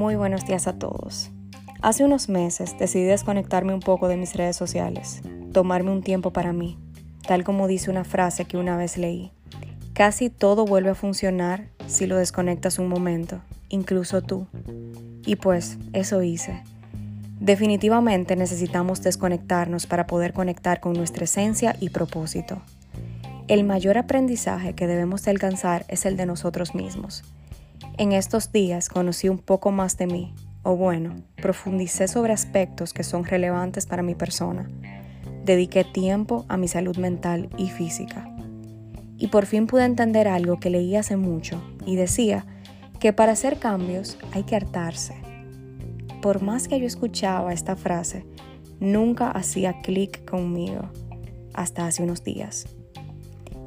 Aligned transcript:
Muy 0.00 0.16
buenos 0.16 0.46
días 0.46 0.66
a 0.66 0.78
todos. 0.78 1.30
Hace 1.82 2.04
unos 2.04 2.30
meses 2.30 2.74
decidí 2.78 3.04
desconectarme 3.04 3.74
un 3.74 3.80
poco 3.80 4.08
de 4.08 4.16
mis 4.16 4.34
redes 4.34 4.56
sociales, 4.56 5.20
tomarme 5.52 5.90
un 5.90 6.02
tiempo 6.02 6.32
para 6.32 6.54
mí, 6.54 6.78
tal 7.28 7.44
como 7.44 7.66
dice 7.66 7.90
una 7.90 8.04
frase 8.04 8.46
que 8.46 8.56
una 8.56 8.78
vez 8.78 8.96
leí. 8.96 9.30
Casi 9.92 10.30
todo 10.30 10.64
vuelve 10.64 10.88
a 10.88 10.94
funcionar 10.94 11.68
si 11.86 12.06
lo 12.06 12.16
desconectas 12.16 12.78
un 12.78 12.88
momento, 12.88 13.42
incluso 13.68 14.22
tú. 14.22 14.46
Y 15.26 15.36
pues, 15.36 15.76
eso 15.92 16.22
hice. 16.22 16.62
Definitivamente 17.38 18.36
necesitamos 18.36 19.02
desconectarnos 19.02 19.86
para 19.86 20.06
poder 20.06 20.32
conectar 20.32 20.80
con 20.80 20.94
nuestra 20.94 21.24
esencia 21.24 21.76
y 21.78 21.90
propósito. 21.90 22.62
El 23.48 23.64
mayor 23.64 23.98
aprendizaje 23.98 24.72
que 24.72 24.86
debemos 24.86 25.24
de 25.24 25.32
alcanzar 25.32 25.84
es 25.88 26.06
el 26.06 26.16
de 26.16 26.24
nosotros 26.24 26.74
mismos. 26.74 27.22
En 28.00 28.12
estos 28.12 28.50
días 28.50 28.88
conocí 28.88 29.28
un 29.28 29.36
poco 29.36 29.72
más 29.72 29.98
de 29.98 30.06
mí, 30.06 30.32
o 30.62 30.74
bueno, 30.74 31.16
profundicé 31.36 32.08
sobre 32.08 32.32
aspectos 32.32 32.94
que 32.94 33.02
son 33.02 33.26
relevantes 33.26 33.84
para 33.84 34.02
mi 34.02 34.14
persona. 34.14 34.70
Dediqué 35.44 35.84
tiempo 35.84 36.46
a 36.48 36.56
mi 36.56 36.66
salud 36.66 36.96
mental 36.96 37.50
y 37.58 37.68
física. 37.68 38.34
Y 39.18 39.26
por 39.26 39.44
fin 39.44 39.66
pude 39.66 39.84
entender 39.84 40.28
algo 40.28 40.58
que 40.58 40.70
leí 40.70 40.96
hace 40.96 41.18
mucho 41.18 41.62
y 41.84 41.96
decía 41.96 42.46
que 43.00 43.12
para 43.12 43.32
hacer 43.32 43.58
cambios 43.58 44.16
hay 44.32 44.44
que 44.44 44.56
hartarse. 44.56 45.16
Por 46.22 46.40
más 46.40 46.68
que 46.68 46.80
yo 46.80 46.86
escuchaba 46.86 47.52
esta 47.52 47.76
frase, 47.76 48.24
nunca 48.80 49.30
hacía 49.30 49.82
clic 49.82 50.24
conmigo 50.24 50.88
hasta 51.52 51.86
hace 51.86 52.02
unos 52.02 52.24
días 52.24 52.64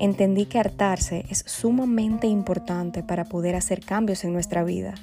entendí 0.00 0.46
que 0.46 0.58
hartarse 0.58 1.26
es 1.28 1.44
sumamente 1.46 2.26
importante 2.26 3.02
para 3.02 3.26
poder 3.26 3.54
hacer 3.54 3.84
cambios 3.84 4.24
en 4.24 4.32
nuestra 4.32 4.64
vida. 4.64 4.94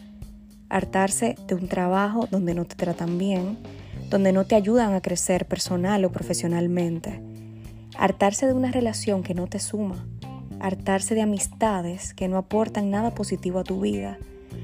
Hartarse 0.70 1.36
de 1.48 1.54
un 1.54 1.68
trabajo 1.68 2.28
donde 2.32 2.56
no 2.56 2.66
te 2.66 2.76
tratan 2.76 3.20
bien, 3.20 3.60
donde 4.10 4.34
no 4.34 4.46
te 4.46 4.56
ayudan 4.56 4.96
a 4.96 5.02
crecer 5.02 5.46
personal 5.46 6.04
o 6.04 6.12
profesionalmente. 6.12 7.22
Hartarse 7.96 8.48
de 8.48 8.54
una 8.54 8.72
relación 8.72 9.22
que 9.22 9.36
no 9.36 9.46
te 9.46 9.60
suma. 9.60 10.04
Hartarse 10.60 11.14
de 11.14 11.22
amistades 11.22 12.16
que 12.16 12.28
no 12.28 12.38
aportan 12.38 12.90
nada 12.90 13.14
positivo 13.14 13.60
a 13.60 13.64
tu 13.64 13.80
vida. 13.80 14.18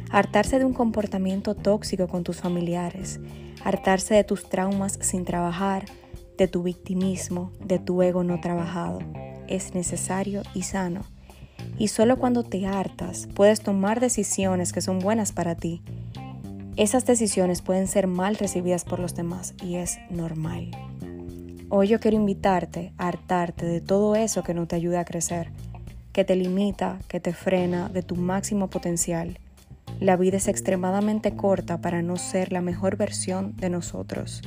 Hartarse 0.10 0.58
de 0.58 0.66
un 0.66 0.74
comportamiento 0.74 1.54
tóxico 1.54 2.08
con 2.08 2.24
tus 2.24 2.38
familiares. 2.38 3.20
Hartarse 3.64 4.16
de 4.16 4.24
tus 4.24 4.50
traumas 4.50 4.98
sin 5.00 5.26
trabajar, 5.26 5.86
de 6.40 6.48
tu 6.48 6.64
victimismo, 6.64 7.52
de 7.64 7.78
tu 7.78 8.02
ego 8.02 8.24
no 8.24 8.42
trabajado 8.42 9.00
es 9.48 9.74
necesario 9.74 10.44
y 10.54 10.64
sano. 10.64 11.02
Y 11.78 11.88
solo 11.88 12.18
cuando 12.18 12.44
te 12.44 12.68
hartas 12.68 13.28
puedes 13.34 13.62
tomar 13.62 14.00
decisiones 14.00 14.74
que 14.74 14.82
son 14.82 15.00
buenas 15.00 15.32
para 15.32 15.56
ti. 15.56 15.82
Esas 16.76 17.06
decisiones 17.06 17.62
pueden 17.62 17.88
ser 17.88 18.08
mal 18.08 18.36
recibidas 18.36 18.84
por 18.84 19.00
los 19.00 19.16
demás 19.16 19.54
y 19.64 19.76
es 19.76 20.00
normal. 20.10 20.72
Hoy 21.70 21.88
yo 21.88 22.00
quiero 22.00 22.18
invitarte 22.18 22.94
a 22.98 23.08
hartarte 23.08 23.66
de 23.66 23.82
todo 23.82 24.16
eso 24.16 24.44
que 24.44 24.54
no 24.54 24.68
te 24.68 24.76
ayuda 24.76 25.00
a 25.00 25.06
crecer, 25.06 25.52
que 26.12 26.24
te 26.24 26.36
limita, 26.36 27.00
que 27.08 27.20
te 27.20 27.34
frena 27.34 27.90
de 27.90 28.04
tu 28.04 28.16
máximo 28.16 28.70
potencial. 28.70 29.40
La 30.00 30.16
vida 30.18 30.38
es 30.38 30.48
extremadamente 30.48 31.36
corta 31.36 31.80
para 31.82 32.02
no 32.02 32.18
ser 32.18 32.52
la 32.52 32.62
mejor 32.62 32.98
versión 32.98 33.56
de 33.56 33.70
nosotros. 33.70 34.42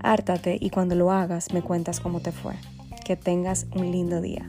Hártate 0.00 0.56
y 0.60 0.70
cuando 0.70 0.94
lo 0.94 1.12
hagas 1.12 1.52
me 1.52 1.62
cuentas 1.62 2.00
cómo 2.00 2.20
te 2.20 2.32
fue. 2.32 2.54
Que 3.10 3.16
tengas 3.16 3.66
un 3.74 3.90
lindo 3.90 4.20
día. 4.20 4.48